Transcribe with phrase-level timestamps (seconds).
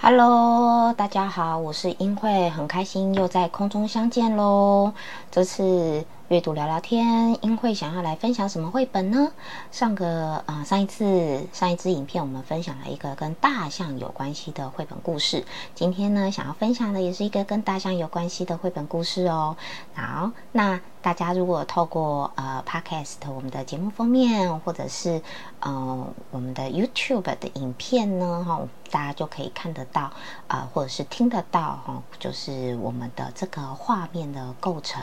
[0.00, 4.92] Hello，大家好，我是英慧，很开心又在空中相见喽。
[5.28, 9.32] 这次阅读聊聊天，英慧想要来分享什么绘本呢？
[9.72, 15.44] 上个啊，上一次上一支影片，我们分享了一个跟大象有关系的绘本故事。
[15.74, 19.56] 今天呢，想要分享的也是一个跟大象有关系的绘本故事哦。
[19.94, 20.80] 好，那。
[21.08, 25.22] 大家如果透过呃 Podcast 我们的节目封面，或者是
[25.60, 30.12] 呃我们的 YouTube 的影片呢，哈，大家就可以看得到
[30.48, 35.02] 啊，或者是听得到哈，就是我们的这个画面的构成，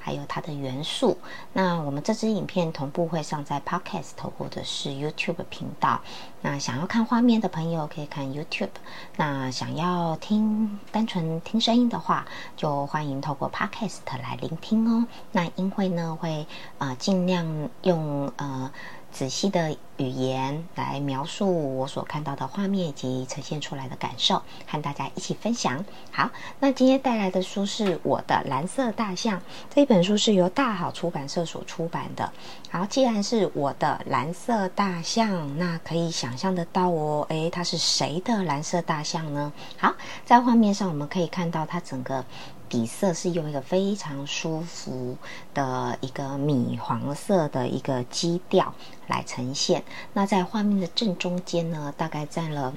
[0.00, 1.16] 还有它的元素。
[1.52, 6.00] 那我们这支影片同步会上在 Podcast 或者是 YouTube 频道。
[6.46, 8.68] 那想要看画面的朋友可以看 YouTube，
[9.16, 15.06] 那想要听单纯听声音的话，就欢迎透过 Podcast 来聆听哦。
[15.32, 18.70] 那音会呢会呃尽量用呃。
[19.14, 25.84] 仔细的语言来描述我所看到的画面以及呈现出来的感受，和大家一起分享。
[26.10, 29.40] 好，那今天带来的书是我的蓝色大象
[29.72, 32.32] 这一本书是由大好出版社所出版的。
[32.68, 39.52] 好，既然是我的蓝色大象，那可以想象得到哦，诶，它是谁的蓝色大象呢？
[39.78, 39.94] 好，
[40.26, 42.24] 在画面上我们可以看到它整个。
[42.68, 45.16] 底色是用一个非常舒服
[45.52, 48.74] 的一个米黄色的一个基调
[49.06, 49.84] 来呈现。
[50.12, 52.74] 那在画面的正中间呢，大概占了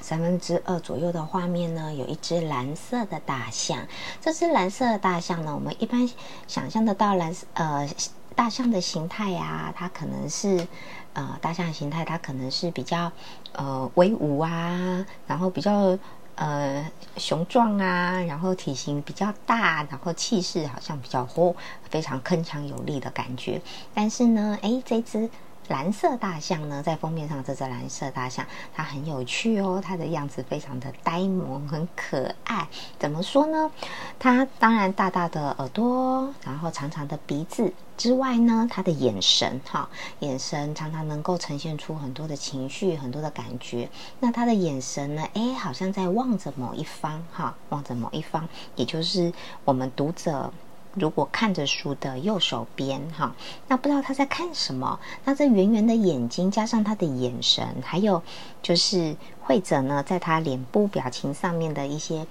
[0.00, 3.86] 三分之二左右的画面呢，有一只蓝色的大象。
[4.20, 6.08] 这只蓝色的大象呢，我们一般
[6.46, 7.88] 想象得到蓝呃
[8.34, 10.66] 大象的形态呀，它可能是
[11.12, 13.12] 呃大象形态，它可能是比较
[13.52, 15.98] 呃威武啊，然后比较。
[16.38, 21.52] 呃，雄壮啊，然后体型比较大，然后气势好像比较豁，
[21.90, 23.60] 非常铿锵有力的感觉。
[23.92, 25.28] 但是呢，哎，这只
[25.68, 32.66] 蓝色大象呢，在封面上这只蓝色大象，它很有趣哦，它的样子非常的呆萌，很可爱。
[32.98, 33.70] 怎么说呢？
[34.18, 37.72] 它当然大大的耳朵，然后长长的鼻子。
[37.98, 39.88] 之外呢，它的眼神哈，
[40.20, 43.90] 眼神常常能够呈现出很多的情绪，很多的感觉。
[44.20, 49.32] 那它的眼神呢，哎，好像在望着某一方哈，望着某一方，也就是
[49.64, 50.52] 我们读者
[50.94, 53.34] 如果看着书的右手边哈，
[53.68, 54.98] 那不知道他在看什么。
[55.24, 58.22] 那这圆圆的眼睛加上他的眼神，还有
[58.62, 62.26] 就是会者呢，在他脸部表情上面的一些。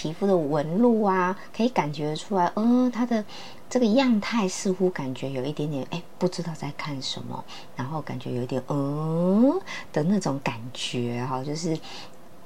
[0.00, 3.24] 皮肤的纹路啊，可以感觉出来，嗯，他的
[3.68, 7.44] 这个样态似乎感觉有一点点，哎，不知道在看什么，
[7.74, 9.60] 然后感觉有一点，嗯
[9.92, 11.76] 的那种感觉哈，就是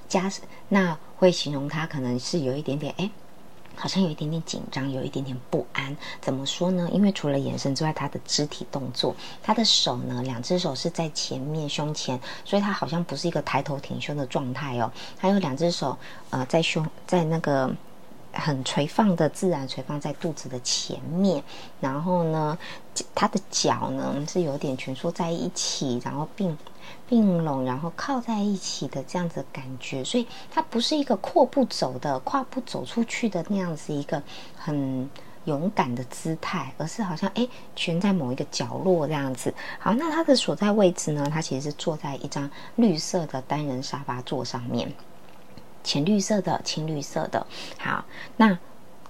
[0.09, 0.33] 加
[0.71, 3.11] 那会形容他可能是有一点点，哎。
[3.75, 5.97] 好像有一点点紧张，有一点点不安。
[6.21, 6.89] 怎么说呢？
[6.93, 14.91] 因为除了眼神之外，他的肢体动作，他的手呢，两只手是在前面胸前，所以他好像不是一个抬头挺胸的状态哦。
[15.19, 15.97] 还有两只手，
[16.31, 17.71] 呃，在胸，在那个
[18.33, 21.43] 很垂放的自然垂放在肚子的前面。
[21.81, 22.57] 然后呢，
[23.15, 26.57] 他的脚呢是有点蜷缩在一起，然后并。
[27.13, 34.23] 并拢，然后靠在一起的这样子感觉，所以它不是一个阔步走的、跨步走出去的那样子一个
[34.57, 35.07] 很
[35.45, 37.47] 勇敢的姿态，而是好像哎
[37.77, 39.53] 蜷在某一个角落这样子。
[39.79, 41.29] 好，那它的所在位置呢？
[41.31, 44.91] 它其实是坐在一张绿色的单人沙发座上面，
[45.85, 47.47] 浅绿色的、青绿色的。
[47.77, 48.07] 好，
[48.39, 48.59] 那。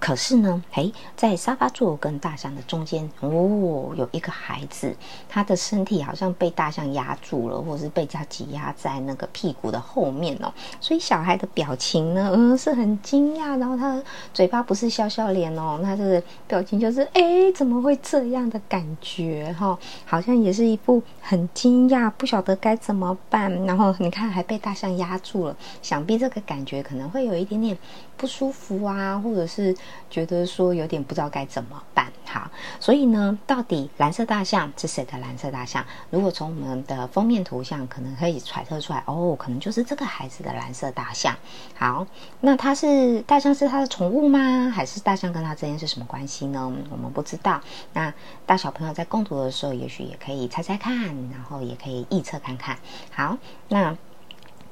[0.02, 4.92] 可是呢，哎，在沙发座跟大象的中间，哦，有一个孩子，
[5.28, 10.52] 他的身体好像被大象压住了，或者是被他挤压在那个屁股的后面哦。
[10.80, 14.02] 所以小孩的表情呢，嗯，是很惊讶，然后他
[14.34, 19.78] 嘴巴不是笑笑脸哦，他的表情就是，哎，怎么会这样的感觉哈？
[20.04, 23.52] 好像也是一副很惊讶，不晓得该怎么办。
[23.66, 27.78] 然后你看，还被大象压住了，想必这个感觉可能会有一点点
[28.16, 29.72] 不舒服啊，或者是。
[30.10, 32.12] 觉得说有点不知道该怎么办。
[32.24, 32.50] 好，
[32.80, 35.84] 所以呢，到底蓝色大象是谁的蓝色大象？
[36.08, 41.36] 如果从我们的封面图像，可能可以揣测出来，哦，可能就是这个孩子的蓝色大象。
[41.76, 42.06] 好，
[42.40, 44.70] 那他是大象是他的宠物吗？
[44.70, 46.72] 还是大象跟他之间是什么关系呢？
[46.90, 47.60] 我们不知道。
[47.92, 48.12] 那
[48.46, 50.96] 大小朋友在共读的时候，也许也可以猜猜看，
[51.30, 52.78] 然后也可以臆测看看。
[53.10, 53.36] 好，
[53.68, 53.94] 那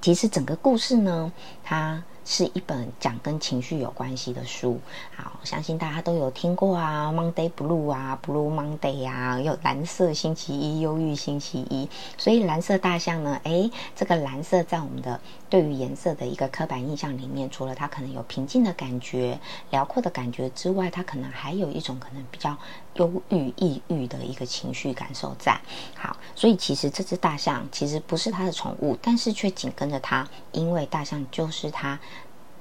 [0.00, 1.30] 其实整个故事呢，
[1.62, 2.02] 它。
[2.30, 4.78] 是一本讲跟情绪有关系的书，
[5.16, 19.36] 好，相信大家都有听过啊，Monday Blue 啊，Blue Monday 啊，有蓝色星期一，忧郁星期一，所以蓝色大象呢，诶，这个蓝色在我们的对于颜色的一个刻板印象里面，除了它可能有平静的感觉、
[19.70, 22.56] 辽阔的感觉之外，它可能还有一种可能比较
[22.94, 25.60] 忧郁、抑郁的一个情绪感受在。
[25.96, 31.98] 好，所以其实这只大象其实不是它的宠物，但是却紧跟着它，因为大象就是它。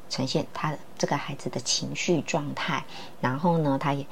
[0.09, 2.83] 呈现他这个孩子的情绪状态，
[3.21, 4.05] 然后呢，他也。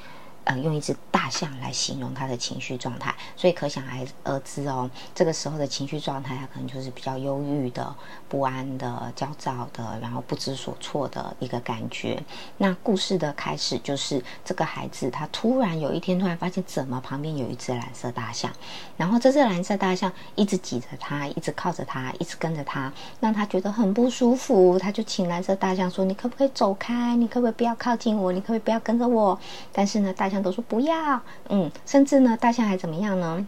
[0.48, 3.84] 呃，用一只大象来形容他的情绪状态，所以可想
[4.24, 7.94] 而知哦，这个时候的情绪状态，他可能就是比较忧郁的、
[8.30, 12.24] 不安的、焦躁的，然后不知所措的一个感觉。
[12.58, 18.50] 那故事的开始就是这个孩子，他突然有一天突然发现，怎么旁边有一只蓝色大象，
[18.96, 22.90] 然后这只蓝色大象一直挤着他，一直靠着他，一直跟着他，
[23.20, 24.80] 让他觉得很不舒服。
[24.80, 27.18] 他就请蓝色大象说：“你可不可以走开？
[27.18, 28.32] 你可不可以不要靠近我？
[28.32, 29.38] 你可不可以不要跟着我？”
[29.74, 30.37] 但是呢，大象。
[30.42, 33.46] 都说不要，嗯，甚至呢，大象还怎么样呢？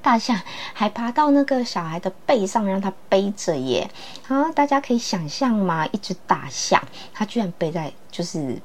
[0.00, 0.36] 大象
[0.74, 3.88] 还爬到那个小孩的背上，让他背着耶。
[4.26, 5.86] 好，大家可以想象吗？
[5.92, 6.82] 一只大象，
[7.12, 8.60] 它居然背在就是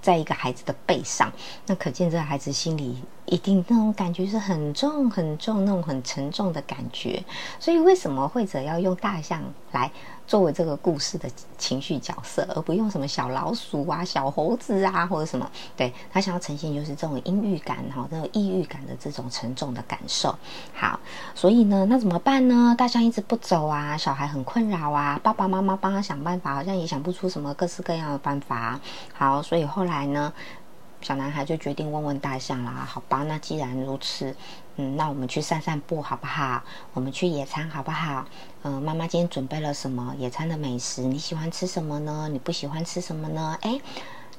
[0.00, 1.30] 在一个孩子的背上，
[1.66, 7.24] 那可见这孩子心里一定那种感觉是很重很重，那种很沉重的感觉。
[7.58, 9.42] 所以为什么会者要用大象
[9.72, 9.90] 来？
[10.26, 11.28] 作为这个故事的
[11.58, 20.32] 情绪角色，而不用什么小老鼠啊、小猴子啊或者什么，对他想要呈现就是这种阴郁感哈，这种抑郁感的这种沉重的感受。
[20.72, 21.00] 好，
[21.34, 22.72] 所以呢，那怎么办呢？
[22.78, 28.78] 大象一直不走啊，小孩很困扰啊，爸爸妈妈帮他想办法，好像也想不出什么各式各样的办法。
[29.12, 30.32] 好，所以后来呢，
[31.00, 32.86] 小男孩就决定问问大象啦。
[32.88, 34.34] 好吧，那既然如此。
[34.76, 36.62] 嗯，那我们去散散步好不好？
[36.94, 38.24] 我们去野餐好不好？
[38.62, 41.02] 嗯，妈妈今天准备了什么野餐的美食？
[41.02, 42.28] 你喜欢吃什么呢？
[42.30, 43.58] 你不喜欢吃什么呢？
[43.60, 43.78] 哎，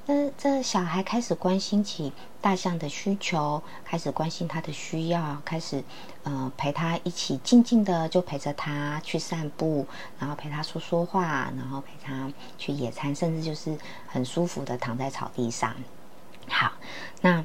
[0.08, 5.84] 这这小孩开始关心起大象的需求，开始关心他的需要，开始
[6.24, 9.86] 呃陪他一起静静的就陪着他去散步，
[10.18, 13.78] 然后陪他说说话，然后陪他去野餐，甚至就是
[14.08, 15.76] 很舒服的躺在草地上。
[16.48, 16.72] 好，
[17.22, 17.44] 那。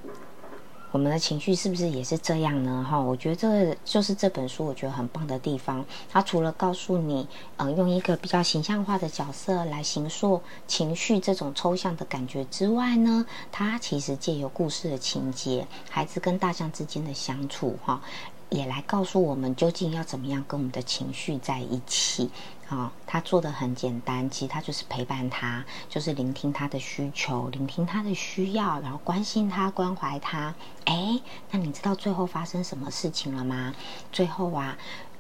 [0.93, 2.87] 我们的情绪是不是也是这样呢？
[2.89, 5.85] 哈，我觉得这个就是这本书我觉得很棒的地方。
[6.09, 7.29] 它除了告诉你，
[7.59, 18.01] 嗯，用一个比较形象化的角色来形塑情绪这种抽象的感觉之外呢，它其实借由故事的情节，孩子跟大象之间的相处，哈。
[18.49, 22.31] 也来告诉我们究竟要怎么样跟我们的情绪在一起
[22.69, 22.93] 啊？
[23.07, 30.55] 他做的很简单，其实他就是陪伴他，就是聆听他的需求，聆听他的需要，然后关心他，关怀他。
[30.85, 31.21] 哎，
[31.51, 33.75] 那你知道最后发生什么事情了吗？
[34.13, 34.79] 最后啊，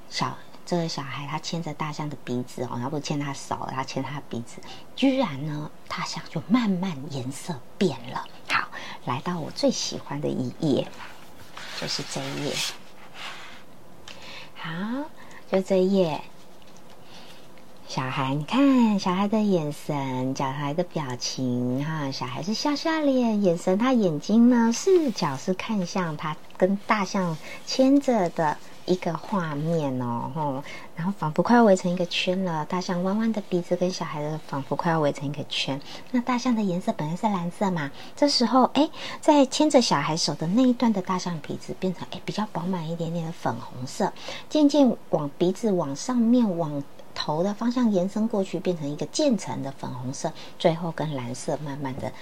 [0.08, 4.60] 小这个小孩他牵着大象的鼻子哦，然后不牵他手，他牵他鼻子，
[4.94, 8.24] 居然呢，大象就慢慢颜色变了。
[8.48, 8.68] 好，
[9.04, 10.86] 来到我最喜欢的一页，
[11.80, 12.54] 就是这一页。
[14.56, 15.10] 好，
[15.50, 16.20] 就这一页。
[17.88, 28.56] 小孩，你看小孩的眼神，小孩的表情，哈，小孩是笑笑脸，眼神，他眼睛呢，视角是看向他跟大象牵着的。
[28.86, 30.62] 一个画面哦，吼，
[30.94, 32.64] 然后仿佛快要围成一个圈了。
[32.66, 35.80] 大象弯弯的鼻子跟小孩的仿佛快要围成一个圈。
[36.12, 38.88] 那大象的颜色本来是蓝色嘛，这时候哎，
[39.20, 44.12] 在牵着小孩手的那一段的大象鼻子变成哎比较饱满一点点的粉红色，
[44.48, 46.80] 渐渐往鼻子往上面往
[47.16, 52.12] 头的方向延伸过去，变成一个渐层的粉红色，最后跟蓝色慢慢的。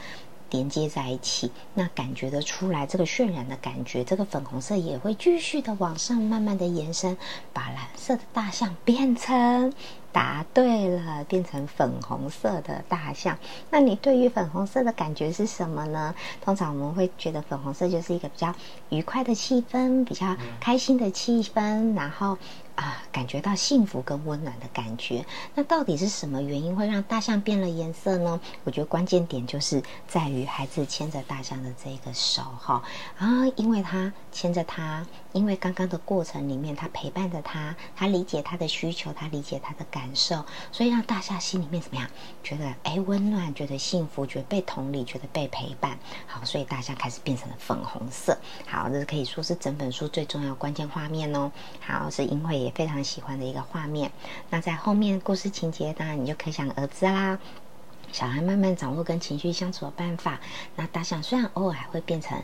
[0.51, 7.17] 连接在一起，那感觉得出来这个渲染的感觉，这个粉红色也会继续的往上，慢慢的延伸，
[7.53, 9.73] 把蓝色的大象变成。
[10.15, 13.37] 答对了，变成粉红色的大象。
[13.71, 16.15] 那你对于粉红色的感觉是什么呢？
[16.41, 18.55] 通常我们会觉得粉红色就是一个比较
[18.91, 22.39] 愉快的气氛，比较开心的气氛，然后
[22.77, 25.25] 啊，感觉到幸福跟温暖的感觉。
[25.55, 28.41] 那到底是什么原因会让大象变了颜色呢？
[28.65, 32.83] 我觉得关键点就是在于孩子牵着大象的这个手哈
[33.17, 42.11] 啊，因为他牵着他，因为刚刚的过程里面他陪伴着他，他理解他的需求，他理解他的感受，所以让大象心里面怎么样？
[42.43, 45.97] 觉得哎温暖，觉得幸福，觉得被同理，觉得被陪伴。
[46.27, 48.37] 好，所以大象开始变成了粉红色。
[48.67, 51.53] 好，这可以说是整本书最重要关键画面哦。
[51.79, 52.64] 好，是因为。
[52.65, 54.11] 也非常喜欢的一个画面。
[54.51, 57.39] 那在后面故事情节，当然你就可想而知啦，
[58.11, 60.41] 小孩慢慢掌握跟情绪相处的办法。
[60.77, 62.43] 那大象虽然偶尔还会变成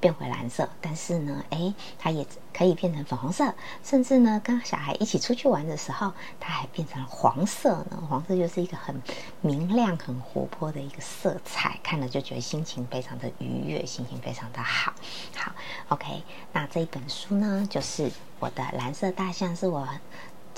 [0.00, 8.02] 变回蓝色，但是呢，哎，它也可以变成粉红色，甚至呢，跟小孩一起出去玩的时候，它还变成了黄色呢。
[8.08, 9.00] 黄色就是一个很
[9.40, 14.92] 明亮、很活泼的一个色彩，看了就觉得心情非常的愉悦，心情非常的好。
[15.34, 15.52] 好
[15.88, 18.10] ，OK，那这一本书呢，就是。
[18.40, 19.88] 我的蓝色大象是我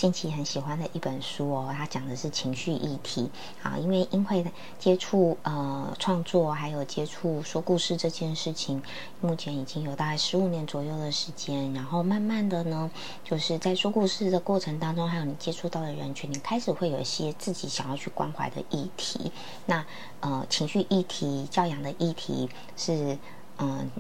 [0.01, 3.29] 近期很喜欢的一本书哦，它讲的是情绪议题
[3.63, 3.77] 啊。
[3.77, 4.43] 因为因为
[4.79, 8.83] 接触呃创作，还有接触说故事这件事情，
[9.21, 11.75] 目前已经有大概十五年左右的时间。
[11.75, 12.91] 然后慢慢的呢，
[13.23, 19.31] 就是在说故事的过程当中，还有你接触到的人群，你开始会有一些自己想要去关怀的议题。
[19.67, 19.85] 那
[20.21, 23.19] 呃，情绪议题、教养的议题是
[23.59, 23.91] 嗯。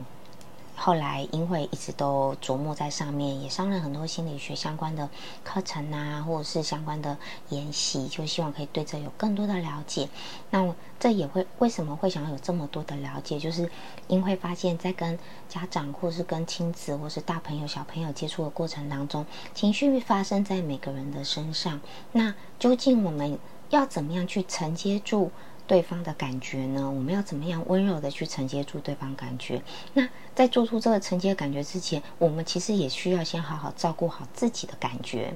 [0.77, 5.09] 后来，因为一直都琢磨在上面，也上了很多心理学相关的
[5.45, 7.19] 课程啊，或者是相关的
[7.51, 10.09] 研习，就希望可以对这有更多的了解。
[10.51, 13.71] 那这也会为什么会想要有这么多的了解，就是
[14.09, 21.81] 因为发现，在跟家长或是跟亲子或是大朋友小朋友接触的过程当中，情绪发生在每个人的身上。
[22.13, 25.31] 那究竟我们要怎么样去承接住？
[25.71, 26.91] 对方的感觉呢？
[26.91, 29.63] 我们要怎么样温柔的去承接住对方感觉？
[29.95, 35.33] 那在做出这个承接感觉之前，我们其实也需要先好好照顾好自己的感觉。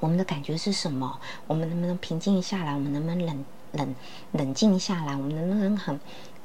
[0.00, 1.20] 我们的感觉是什么？
[1.46, 2.72] 我们能不能平静下来？
[2.72, 3.94] 我们能不能冷冷
[4.32, 5.14] 冷静下来？
[5.14, 6.00] 我们能不能很？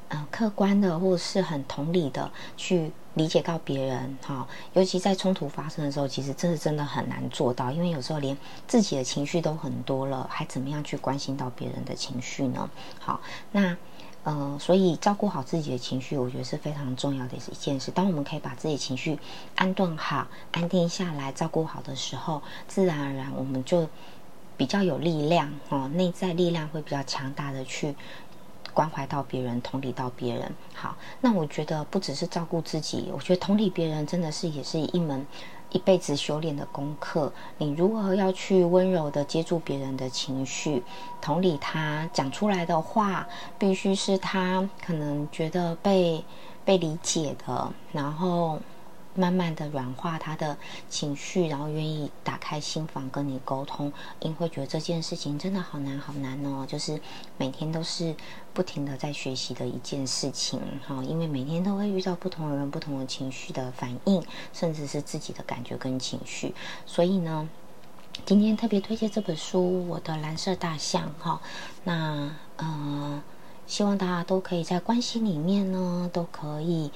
[0.08, 8.34] 呃，客观的或者是很同理的去理解到别人，哈，尤其在冲突发生的时候，其实这是真的很难做到，因为有时候连
[8.66, 12.70] 自己的情绪都很多了，还怎么样去关心到别人的情绪呢？
[12.98, 13.20] 好，
[13.52, 13.76] 那
[14.24, 17.90] 呃，所以照顾好自己的情绪，我觉得是非常重要的一件事。
[17.90, 19.18] 当我们可以把自己情绪
[19.56, 23.86] 安顿好、安定下来、照顾好的时候，自然而然我们就
[24.56, 27.94] 比较有力量，哦，内在力量会比较强大的去。
[28.78, 30.54] 关怀到别人，同理到别人。
[30.72, 35.26] 好，那我觉得不只是照顾自己，我觉得同理别人真的是也是一门
[35.70, 37.32] 一辈子修炼的功课。
[37.56, 40.84] 你如何要去温柔的接住别人的情绪，
[41.20, 43.26] 同理他讲出来的话，
[43.58, 46.24] 必须是他可能觉得被
[46.64, 48.60] 被理解的，然后。
[49.18, 50.56] 慢慢的软化他的
[50.88, 57.00] 情绪，然后愿意打开心房跟你沟通，因会觉得这件事情真的好难好难哦，就是
[57.36, 58.14] 每天都是
[58.54, 64.22] 不停的在学习的一件事情哈，因为每天都会遇到不同的人、不同的情绪的反应，
[64.52, 66.54] 甚至是自己的感觉跟情绪，
[66.86, 67.48] 所以呢，
[68.24, 69.58] 今天特别推荐这本书
[69.88, 71.40] 《我的蓝色大象》哈，
[71.82, 73.20] 那呃，
[73.66, 76.92] 希望大家都可以在关系里面呢，都可以。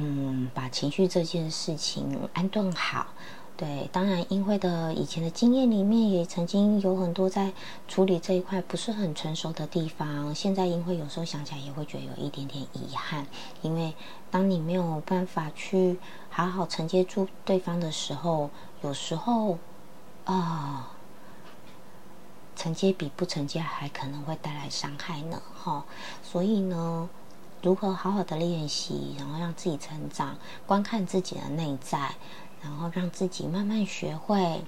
[0.00, 3.08] 嗯，把情绪这件事情安顿好。
[3.56, 7.52] 对，当然，英慧的以前的经验里面也曾经有很多在
[7.88, 10.32] 处理这一块不是很成熟的地方。
[10.32, 13.26] 现在英慧有时候想起来也会觉得有一点点遗憾，
[13.62, 13.92] 因为
[14.30, 15.98] 当你没有办法去
[16.30, 18.50] 好好承接住对方的时候，
[18.82, 19.58] 有时候
[20.24, 20.92] 啊，
[22.54, 25.42] 承接比不承接还可能会带来伤害呢。
[25.52, 25.84] 哈，
[26.22, 27.08] 所以呢。
[27.60, 32.14] 如何好好的练习，然后让自己成长，观看自己的内在，
[32.62, 34.62] 然后让自己慢慢学会。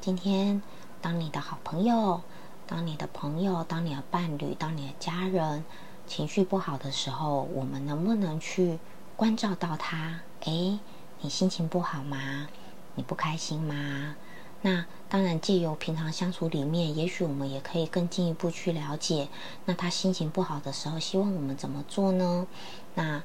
[0.00, 0.62] 今天，
[1.02, 2.22] 当你的好朋友，
[2.64, 5.64] 当你的朋友，当你的伴侣，当你的家人
[6.06, 8.78] 情绪不好的时候，我们能不能去
[9.16, 10.20] 关照到他？
[10.42, 10.78] 诶，
[11.20, 12.46] 你心情不好吗？
[12.94, 14.14] 你不开心吗？
[14.62, 19.28] 那当然，借由平常相处里面，也许我们也可以更进一步去了解。
[19.64, 22.46] 那他心情不好的时候，希望我们怎么做呢？
[22.94, 23.22] 那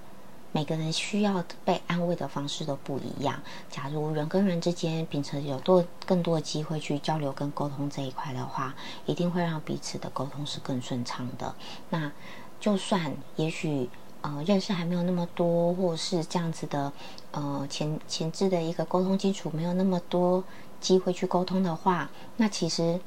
[0.51, 3.41] 每个人需要被安慰的方式都不一样。
[3.69, 11.55] 假如人跟人之间秉承有多更多的机会去交流跟沟通这一块的话，一定会让彼此的沟通是更顺畅的。
[11.89, 12.11] 那
[12.59, 13.89] 就算也许
[14.21, 16.91] 呃认识还没有那么多，或是这样子的
[17.31, 20.43] 呃前前置的一个沟通基础没有那么多。
[20.81, 22.99] 机会去沟通的话，那其实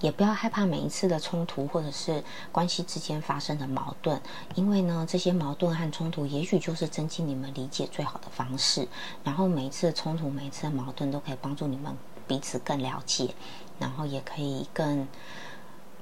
[0.00, 4.20] 也不要害怕每一次的冲突或者是关系之间发生的矛盾，
[4.56, 8.88] 因为呢，这些矛盾和冲突也许就是增进你们理解最好的方式。
[9.22, 13.32] 然后每一次的冲突、每一次的矛盾都可以帮助你们彼此更了解，
[13.78, 15.06] 然后也可以更。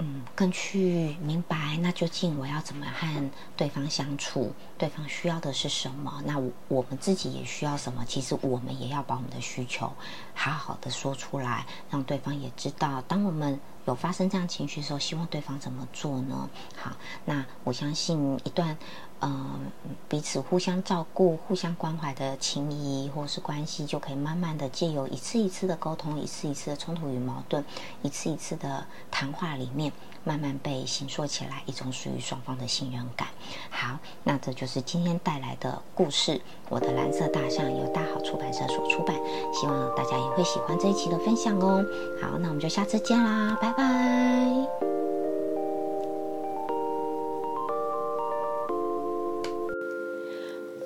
[0.01, 4.53] 嗯，更去明白，那究竟我要怎么和对方相处？
[4.79, 6.23] 对方需要的是什么？
[6.25, 8.05] 那我我们自己也需要什么？
[8.07, 9.93] 其实我们也要把我们的需求
[10.35, 13.03] 好好的说出来，让对方也知道。
[13.03, 16.49] 当我们有发生这样情绪的时候，希望对方怎么做呢？
[16.77, 16.93] 好，
[17.25, 18.77] 那我相信一段。
[19.23, 19.71] 嗯，
[20.09, 27.63] 彼此互相照顾、互相关怀的情谊或是关系，就可以慢慢的借由一次一次的沟通、一次一次的冲突与矛盾、
[28.01, 29.93] 一次一次的谈话里面，
[30.25, 33.29] 慢慢被形塑起来一种属于双方的信任感。
[33.71, 36.33] 好，那这就是今天带来的故事，
[36.69, 39.17] 《我的蓝色大象》由大好出版社所出版，
[39.53, 41.85] 希望大家也会喜欢这一期的分享哦。
[42.21, 44.90] 好，那我们就下次见啦，拜拜。